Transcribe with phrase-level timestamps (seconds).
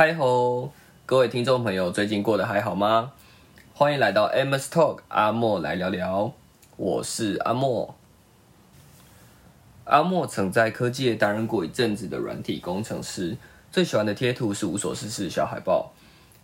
[0.00, 0.72] 嗨吼，
[1.04, 3.12] 各位听众朋友，最近过得还好吗？
[3.74, 6.32] 欢迎来到 Amos Talk，阿莫来聊聊。
[6.78, 7.94] 我是阿莫。
[9.84, 13.36] 阿莫曾在科技业担任过一阵子的软体工程师，
[13.70, 15.92] 最喜欢的贴图是无所事事小海报。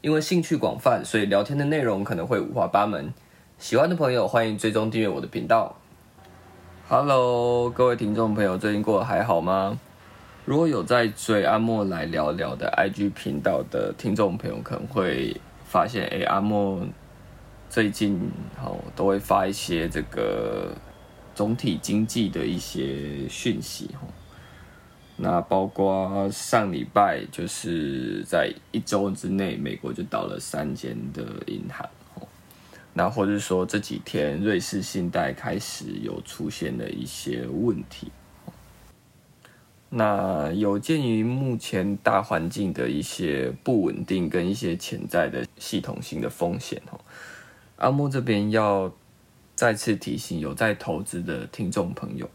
[0.00, 3.14] 因为兴趣广泛，所以聊天的内容可能会五花八门。
[3.60, 5.76] 喜欢的朋友欢迎追踪订阅我的频道。
[6.88, 9.78] Hello，各位听众朋友，最近过得还好吗？
[10.44, 15.34] 如果有在追阿莫来聊聊的 IG 频道的听众朋友，可能会
[15.64, 16.86] 发现，哎，阿莫
[17.70, 18.20] 最近
[18.62, 20.74] 哦都会发一些这个
[21.34, 24.00] 总体经济的一些讯息哈。
[25.16, 32.28] 那包括上礼拜就是在一周之内，美国就倒了三间的银行哦。
[32.92, 38.12] 那或者说这几天瑞士信贷开始有出现了一些问题。
[39.96, 46.98] 那有鉴于目前大环境的一些不稳定跟一些潜在的系统性的风险哦，
[47.76, 48.92] 阿莫这边要
[49.54, 52.28] 再次提醒有在投资的听众朋友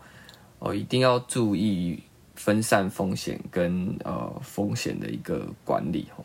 [0.60, 2.02] 哦，一定要注意
[2.34, 6.24] 分散风险跟呃风险的一个管理哦。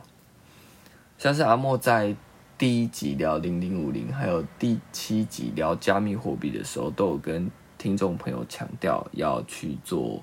[1.18, 2.14] 像是阿莫在
[2.56, 10.22] 第一集聊零零五零，还有第七集聊加密货币的时候，都有跟听众朋友强调要去做。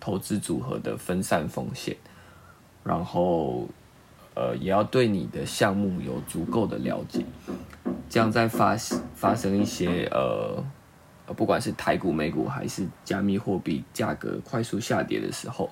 [0.00, 1.96] 投资组合的分散风险，
[2.84, 3.66] 然后
[4.34, 7.24] 呃也要对你的项目有足够的了解，
[8.08, 8.76] 这样在发
[9.14, 10.62] 发生一些呃
[11.34, 15.68] 不管是台股、美股还是加密货币价格快速下跌的时候，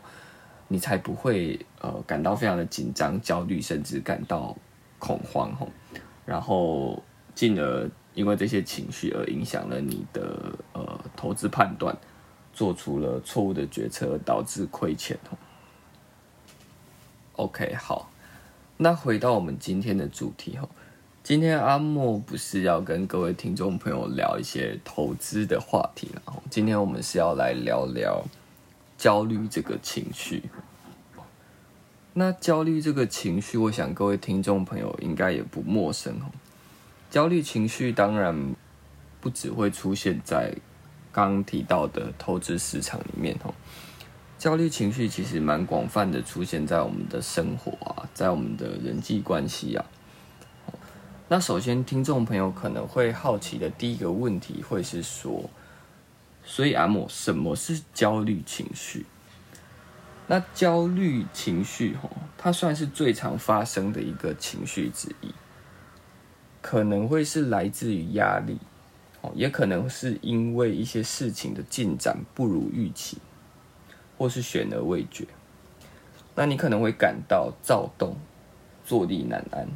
[0.69, 4.57] 你才不会呃感到非常的紧张、焦虑，甚至感到
[4.99, 5.69] 恐慌吼，
[6.27, 7.03] 然后
[7.35, 11.97] 进而因为这些情绪而影响了你的呃投资判断。
[12.57, 15.37] 做出了错误的决策，导致亏钱哦。
[17.35, 18.11] OK，好，
[18.79, 20.67] 那回到我们今天的主题哈，
[21.23, 28.25] 今天阿莫不是要跟各位听众朋友聊一些投资的话题了，今天我们是要来聊聊
[28.97, 30.45] 焦虑这个情绪。
[32.15, 36.33] 那焦虑这个情绪，我想各位听众朋友应该也不陌生哦。
[37.11, 38.55] 焦虑情绪当然
[39.21, 40.55] 不只会出现在。
[41.17, 43.55] 刚提到的投资市场里面，吼，
[44.37, 49.87] 焦虑情绪其实蛮广泛的，出现在我们的生活啊，在我们的人际关系啊。
[51.29, 55.49] 那首先，听众朋友可能会好奇的第一个问题会是说，
[56.45, 59.07] 所以阿莫，什么是焦虑情绪？
[60.27, 65.33] 那焦虑情绪，吼，它算是最常发生的一个情绪之一，
[66.61, 68.59] 可能会是来自于压力。
[69.35, 73.19] 也可能是因为一些事情的进展不如预期，
[74.17, 75.27] 或是悬而未决，
[76.35, 78.17] 那你可能会感到躁动、
[78.85, 79.67] 坐立难安，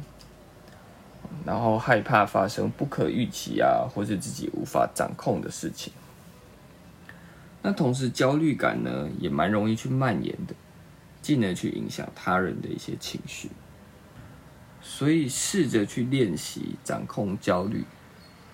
[1.45, 5.91] 然后害怕发生不可预期啊，或是自己无法掌控的事情。
[7.61, 10.55] 那同时焦虑感呢，也蛮容易去蔓延的，
[11.21, 13.49] 进而去影响他人的一些情绪。
[14.81, 17.85] 所以试着去练习掌控焦虑。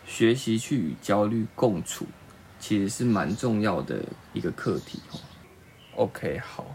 [0.07, 2.07] 学习去与焦虑共处，
[2.59, 4.03] 其实是蛮重要的
[4.33, 4.99] 一个课题
[5.95, 6.65] OK，好，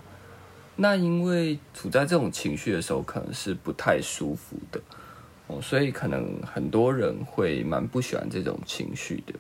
[0.77, 4.81] 那因为处在这种情绪的时候，可能是不太舒服的
[5.47, 9.33] 哦，所以可能很多人会蛮不喜欢这种情绪的。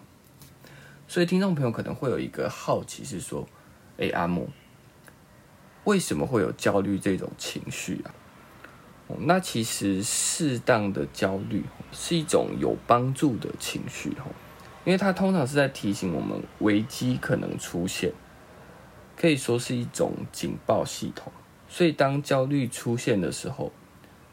[1.07, 3.47] 所以听众朋友可能会有一个好奇是说：，
[3.99, 4.49] 哎，阿莫，
[5.85, 8.15] 为什么会有焦虑这种情绪啊？
[9.21, 14.11] 那其实适当的焦虑是一种有帮助的情绪，
[14.85, 18.13] 因为它通常是在提醒我们危机可能出现，
[19.17, 21.33] 可以说是一种警报系统。
[21.69, 23.73] 所以当焦虑出现的时候，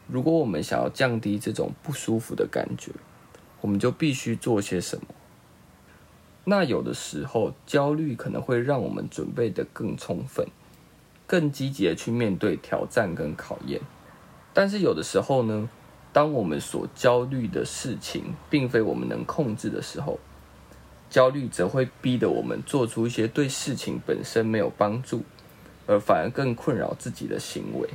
[0.06, 2.92] 如果我们想要降低这种不舒服的感觉，
[3.60, 5.04] 我们就必须做些什么。
[6.44, 10.46] 那有的时候焦虑可能会让我们准备的更充分，
[11.26, 13.80] 更积极的去面对挑战跟考验。
[14.52, 15.68] 但是有的时候呢，
[16.12, 20.18] 当我们所焦虑的事情并非我们能控制的时候，
[21.08, 25.22] 焦虑则会逼得我们做出一些对事情本身没有帮助，
[25.86, 27.88] 而反而更困扰自己的行为。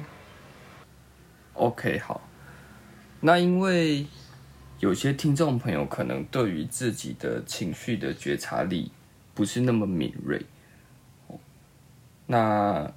[1.53, 2.21] OK，好，
[3.19, 4.07] 那因为
[4.79, 8.91] 有些听众朋友可能对于自己的情绪的觉察力
[9.33, 10.45] 不是那么敏锐，
[12.27, 12.93] 那。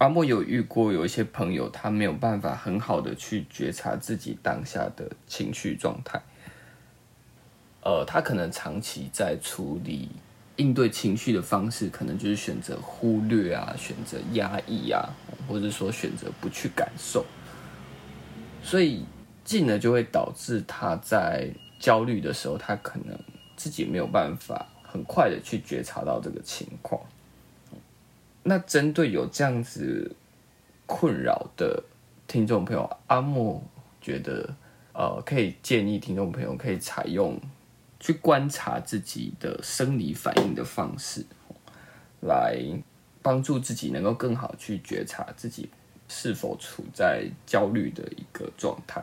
[0.00, 6.18] 阿莫有遇过有一些朋友，他没有办法很好的去觉察自己当下的情绪状态，
[7.82, 10.08] 呃，他可能长期在处理
[10.56, 15.06] 应对情绪的方式，可能就是选择忽略啊，选择压抑啊，
[15.46, 17.26] 或者说选择不去感受，
[18.62, 19.04] 所以
[19.44, 23.14] 进而就会导致他在焦虑的时候，他可能
[23.54, 26.98] 自己没有办法很快的去觉察到这个情况。
[28.42, 30.16] 那针对有这样子
[30.86, 31.84] 困扰的
[32.26, 33.62] 听众朋友，阿莫
[34.00, 34.54] 觉得，
[34.94, 37.38] 呃，可以建议听众朋友可以采用
[38.00, 41.26] 去观察自己的生理反应的方式，
[42.20, 42.58] 来
[43.20, 45.68] 帮助自己能够更好去觉察自己
[46.08, 49.02] 是否处在焦虑的一个状态。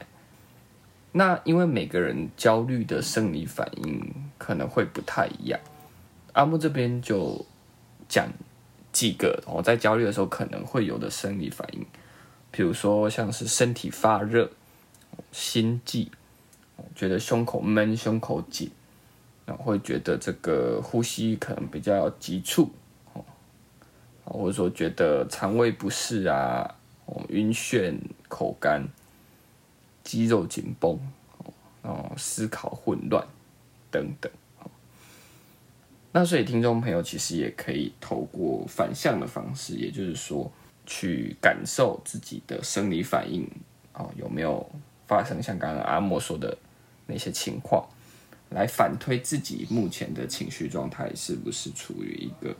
[1.11, 5.59] 那因为每个人焦虑的生理反应可能会不太一样，
[6.33, 7.45] 阿莫这边就
[8.09, 8.27] 讲。
[8.97, 11.85] 几个我在焦虑的时候可能会有的生理反应，
[12.49, 14.49] 比如说像是身体发热、
[15.31, 16.09] 心悸，
[16.95, 18.71] 觉得胸口闷、胸口紧，
[19.45, 22.71] 然后会觉得这个呼吸可能比较急促，
[23.13, 23.23] 哦，
[24.23, 27.95] 或者说觉得肠胃不适啊，哦，晕眩、
[28.27, 28.83] 口干、
[30.03, 30.99] 肌肉紧绷，
[31.83, 33.23] 哦，思考混乱
[33.91, 34.31] 等等。
[36.17, 40.51] 那所以，听众朋友其实也可以透过反向的方式，也就是说，
[40.83, 43.47] 去感受自己的生理反应，
[43.93, 44.67] 哦，有没有
[45.05, 46.57] 发生像刚刚阿莫说的
[47.05, 47.87] 那些情况，
[48.49, 52.55] 来反推自己目前的情绪状态是不是处于一个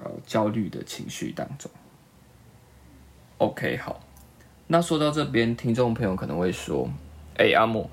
[0.00, 1.70] 呃焦虑的情绪当中。
[3.38, 4.00] OK，好，
[4.66, 6.90] 那说到这边，听众朋友可能会说，
[7.36, 7.88] 哎，阿莫。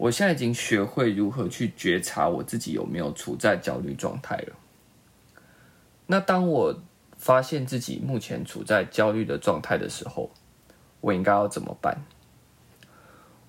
[0.00, 4.56] 我现在已经学会如何去觉察我自己有没有处在焦虑状态了。
[6.06, 6.82] 那当我
[7.18, 10.30] 发现自己目前处在焦虑的状态的时候，
[11.02, 11.98] 我应该要怎么办？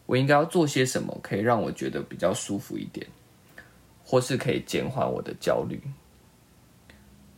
[0.06, 3.07] 我应该要做些什么可以让我觉得比较舒服一点，
[4.03, 5.81] 或是可以减缓我的焦虑？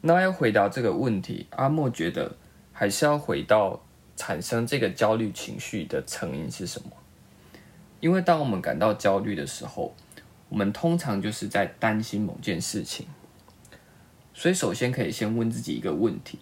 [0.01, 2.35] 那要回答这个问题，阿莫觉得
[2.71, 3.79] 还是要回到
[4.15, 6.89] 产生这个焦虑情绪的成因是什么？
[8.03, 9.95] 因为当我们感到焦虑的时候，
[10.49, 13.07] 我们通常就是在担心某件事情。
[14.33, 16.39] 所以，首先可以先问自己一个问题：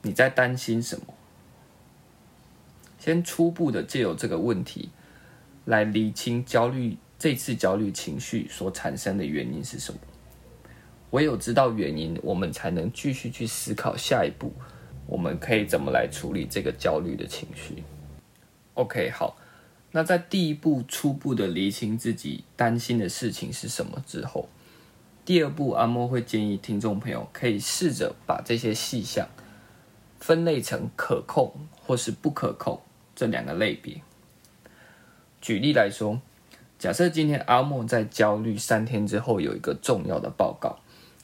[0.00, 1.12] 你在担心什么？
[2.98, 4.88] 先初步的借由这个问题
[5.66, 10.00] 来理清焦虑这次焦虑情绪所产生的原因是什么。
[11.10, 14.50] 唯有知道原因，我们才能继续去思考下一步
[15.04, 17.84] 我们可以怎么来处理这个焦虑的情绪。
[18.72, 19.36] OK，好。
[19.96, 24.46] 那在第一步初步的厘清自己担心的事情是什么之后，
[25.24, 29.26] 第二步阿莫会建议听众朋友可以试着把这些细项
[30.20, 31.50] 分类成可控
[31.86, 32.78] 或是不可控
[33.14, 34.02] 这两个类别。
[35.40, 36.20] 举例来说，
[36.78, 40.78] 假设今天阿莫在焦虑三天之后有一个重要的报告，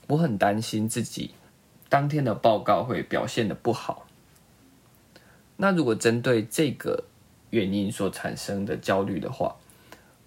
[0.06, 1.34] 我很担心自己
[1.90, 4.06] 当天的报告会表现的不好。
[5.58, 7.04] 那如果针对这个，
[7.52, 9.54] 原因所产生的焦虑的话，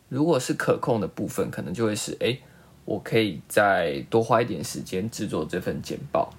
[0.09, 2.39] 如果是可控的部分，可能就会是：哎，
[2.85, 6.31] 我可以再多花一点时间制作这份简报，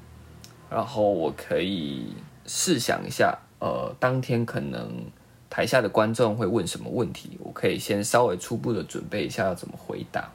[0.71, 2.15] 然后我可以
[2.47, 5.05] 试想一下，呃，当天可能
[5.51, 10.33] 台下的观众会问什么问题，我可以先稍微初步的准备一下要怎么回答。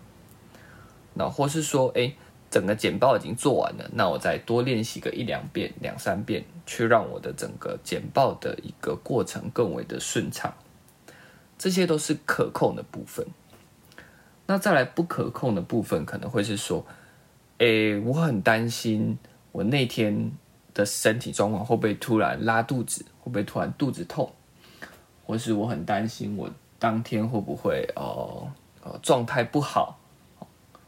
[1.15, 2.13] 那或是说，哎。
[2.51, 10.53] 整个简报已经做完了，那我再多练习个一两遍、两三遍，去让我的整个简报的一个过程更为的顺畅。
[11.57, 13.25] 这些都是可控的部分。
[14.47, 16.85] 那再来不可控的部分，可能会是说，
[17.59, 19.17] 诶，我很担心
[19.53, 20.33] 我那天
[20.73, 24.29] 的身体状况会不会突然拉肚子，会不会突然肚子痛，
[25.25, 28.51] 或是我很担心我当天会不会呃
[28.83, 30.00] 呃状态不好。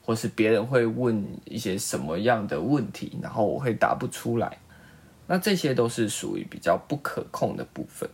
[0.05, 4.57] 或是别人会问一些什么样的问题，然后我会答不出来，
[5.27, 8.09] 那这些都是属于比较不可控的部分。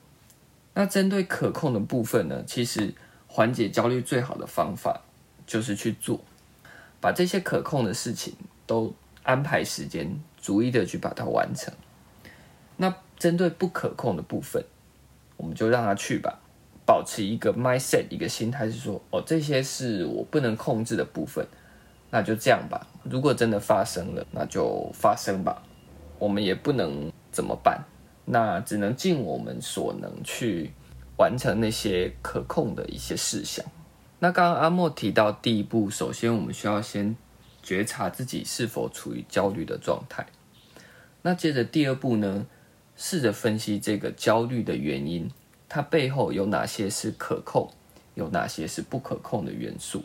[0.76, 2.94] 那针对可控的部分呢，其实
[3.28, 5.02] 缓解焦虑最好的方法
[5.48, 6.22] 就是去做，
[7.02, 8.36] 把这些可控的事情
[8.68, 8.94] 都
[9.24, 11.74] 安排时间，逐一的去把它完成。
[12.78, 14.64] 那针对不可控的部分，
[15.38, 16.40] 我们就让他去吧，
[16.86, 21.46] 保持一个 mindset，一个心态是说，哦，这些是我不能控制的部分。
[22.10, 22.88] 那就这样吧。
[23.04, 25.64] 如果真的发生了，那就发生吧。
[26.18, 27.84] 我们也不能怎么办，
[28.26, 30.72] 那只能尽我们所能去
[31.18, 33.66] 完成那些可控的一些事项。
[34.20, 37.16] 那刚刚阿莫提到第一步，首先我们需要先
[37.64, 40.26] 觉察自己是否处于焦虑的状态。
[41.22, 42.46] 那接着第二步呢，
[42.98, 45.32] 试着分析这个焦虑的原因，
[45.70, 47.72] 它背后有哪些是可控，
[48.16, 50.04] 有哪些是不可控的元素。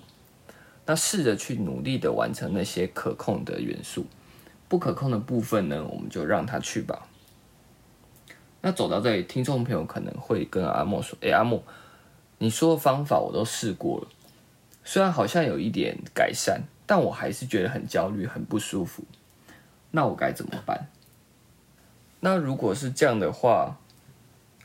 [0.86, 4.06] 那试着去努力的完成那些可控的元素，
[4.68, 7.06] 不可控的部分呢，我们就让它去吧。
[8.60, 11.62] 那走到这里，听众朋友可能会跟阿莫说：“哎，阿莫，
[12.38, 14.08] 你说的方法我都试过了，
[14.82, 19.04] 虽然好像有一点改善，但我还是觉得很焦虑、很不舒服。
[19.90, 20.88] 那我该怎么办？”
[22.20, 23.78] 那如果是这样的话，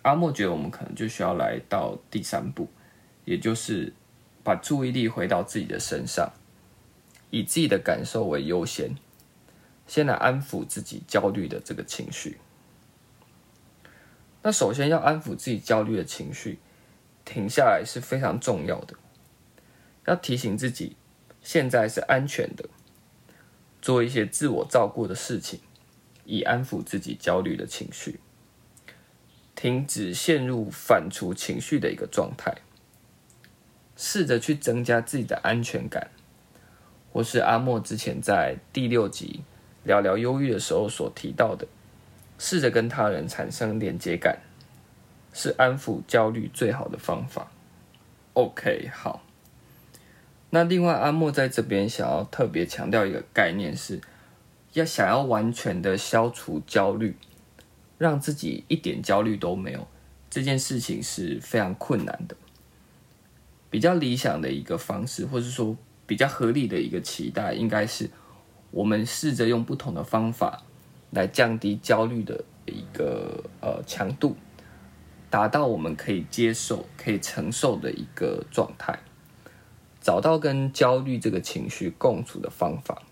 [0.02, 2.70] 阿莫觉得我们可能就需要来到第三步，
[3.26, 3.92] 也就是
[4.50, 6.34] 把注意力回到自己的身上，
[7.30, 8.96] 以自己的感受为优先，
[9.86, 12.40] 先来安抚自己焦虑的这个情绪。
[14.42, 16.58] 那首先要安抚自己焦虑的情绪，
[17.24, 18.96] 停下来是非常重要的。
[20.08, 20.96] 要提醒自己，
[21.44, 22.68] 现在是安全的，
[23.84, 25.60] 做一些自我照顾的事情，
[26.26, 28.20] 以安抚自己焦虑的情绪。
[29.56, 32.58] 停止陷入反刍情绪的一个状态，
[34.02, 36.10] 试着去增加自己的安全感，
[37.12, 39.42] 或是阿莫之前在第六集
[39.84, 41.68] 聊聊忧郁的时候所提到的，
[42.38, 44.40] 试着跟他人产生连接感，
[45.34, 47.52] 是安抚焦虑最好的方法。
[48.36, 49.22] OK，好。
[50.52, 54.00] 那另外，阿莫在这边想要特别强调一个概念，是
[54.72, 57.18] 要想要完全的消除焦虑。
[57.98, 59.86] 让自己一点焦虑都没有，
[60.30, 62.38] 这件事情是非常困难的。
[63.70, 68.10] 比较理想的一个方式，或者说比较合理的一个期待，应该是
[68.72, 70.64] 我们试着用不同的方法
[71.12, 74.36] 来降低焦虑的一个呃强度，
[75.30, 79.00] 达到我们可以接受、可以承受的一个状态，
[80.02, 83.04] 找到跟焦虑这个情绪共处的方法。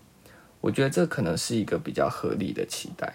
[0.60, 3.14] 我觉得这可能是一个比较合理的期待。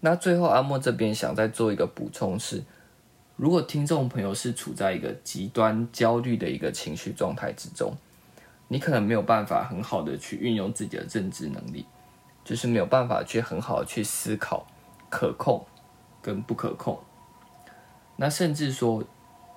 [0.00, 2.64] 那最后，阿莫这边想再做一个补充是：
[3.42, 7.92] 如果听众朋友是处在一个极端焦虑的一个情绪状态之中，
[8.68, 11.84] 你可能没有办法很好的去运用自己的认知能力，
[12.44, 14.64] 就是没有办法去很好的去思考
[15.10, 15.66] 可控
[16.22, 16.96] 跟不可控。
[18.14, 19.02] 那甚至说，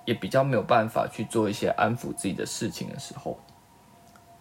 [0.04, 3.38] 也比较没有办法去做一些安抚自己的事情的时候，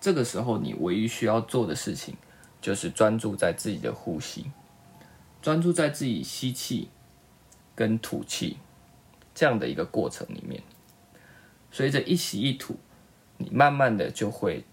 [0.02, 2.18] 这个时候你唯一需要做的事情，
[2.60, 4.48] 就是专注在自己的呼吸。
[5.40, 6.90] 专注在自己吸气
[7.76, 8.58] 跟吐气
[9.36, 10.64] 这样的一个过程里面，
[11.70, 12.78] 随着一吸一吐，
[13.38, 14.64] 你慢慢的就会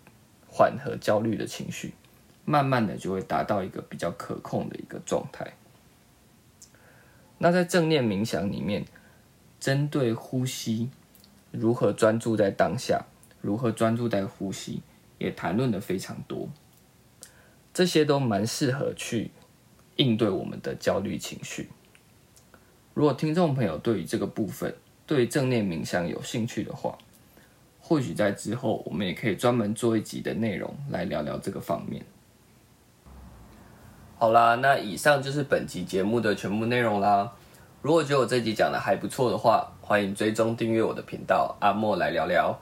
[0.48, 1.92] 缓和焦虑的情绪，
[2.46, 5.52] 慢慢的就会达到一个比较可控的一个状态。
[7.36, 8.86] 那在正念冥想里面，
[9.60, 10.88] 针对呼吸
[11.50, 13.04] 如何专注在当下，
[13.42, 14.80] 如何专注在呼吸，
[15.18, 16.48] 也谈论的非常多，
[17.74, 19.32] 这些都蛮适合去。
[19.96, 21.68] 应对我们的焦虑情绪。
[22.94, 24.74] 如果听众朋友对于这个部分
[25.06, 26.96] 对正念冥想有兴趣的话，
[27.80, 32.04] 或许在之后我们也可以专门做一集的内容来聊聊这个方面。
[34.18, 37.32] 好啦，那以上就是本集节目的全部内容啦。
[37.80, 42.56] 如果觉得我这集讲的还不错的话，欢迎追踪订阅我的频道阿莫来聊聊。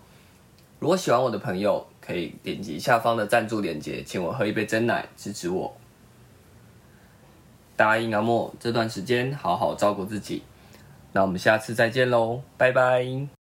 [0.79, 5.77] 如果喜欢我的朋友，可以点击下方的赞助链接，请我喝一杯真奶支持我。
[7.81, 10.43] 答应阿莫这段时间好好照顾自己，
[11.13, 13.40] 那我们下次再见喽，拜拜。